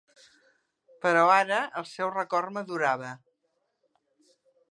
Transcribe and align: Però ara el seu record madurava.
Però 1.03 1.25
ara 1.33 1.59
el 1.81 1.85
seu 1.91 2.09
record 2.15 2.55
madurava. 2.57 3.13